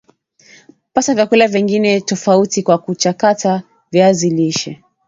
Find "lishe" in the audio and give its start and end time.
4.29-4.83